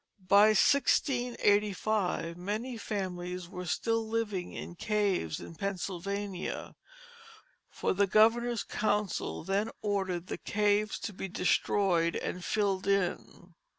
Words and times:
By 0.27 0.47
1685 0.55 2.35
many 2.35 2.75
families 2.75 3.47
were 3.47 3.67
still 3.67 4.07
living 4.09 4.51
in 4.51 4.73
caves 4.73 5.39
in 5.39 5.53
Pennsylvania, 5.53 6.75
for 7.69 7.93
the 7.93 8.07
Governor's 8.07 8.63
Council 8.63 9.43
then 9.43 9.69
ordered 9.83 10.25
the 10.25 10.39
caves 10.39 10.97
to 11.01 11.13
be 11.13 11.27
destroyed 11.27 12.15
and 12.15 12.43
filled 12.43 12.87
in. 12.87 13.53